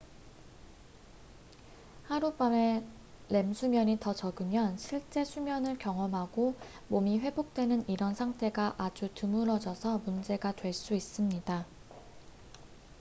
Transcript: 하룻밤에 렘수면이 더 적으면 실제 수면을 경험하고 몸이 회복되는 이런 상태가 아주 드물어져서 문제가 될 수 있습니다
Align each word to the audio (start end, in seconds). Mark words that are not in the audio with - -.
하룻밤에 2.05 2.83
렘수면이 3.29 3.99
더 3.99 4.15
적으면 4.15 4.75
실제 4.79 5.23
수면을 5.23 5.77
경험하고 5.77 6.55
몸이 6.87 7.19
회복되는 7.19 7.87
이런 7.87 8.15
상태가 8.15 8.73
아주 8.79 9.13
드물어져서 9.13 9.99
문제가 10.03 10.53
될 10.53 10.73
수 10.73 10.95
있습니다 10.95 11.67